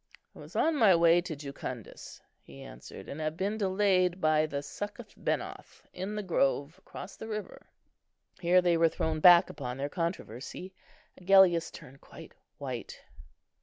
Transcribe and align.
"I 0.35 0.39
was 0.39 0.55
on 0.55 0.77
my 0.77 0.95
way 0.95 1.21
to 1.21 1.35
Jucundus," 1.35 2.21
he 2.41 2.63
answered, 2.63 3.07
"and 3.07 3.21
have 3.21 3.37
been 3.37 3.59
delayed 3.59 4.19
by 4.19 4.47
the 4.47 4.63
Succoth 4.63 5.13
benoth 5.15 5.83
in 5.93 6.15
the 6.15 6.23
grove 6.23 6.79
across 6.79 7.15
the 7.15 7.27
river." 7.27 7.67
Here 8.39 8.63
they 8.63 8.77
were 8.77 8.89
thrown 8.89 9.19
back 9.19 9.47
upon 9.51 9.77
their 9.77 9.89
controversy. 9.89 10.73
Agellius 11.19 11.69
turned 11.69 12.01
quite 12.01 12.33
white. 12.57 12.99